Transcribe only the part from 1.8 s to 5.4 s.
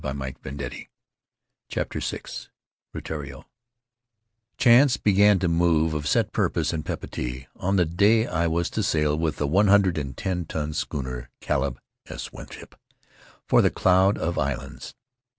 VI Rutiaro HANCE began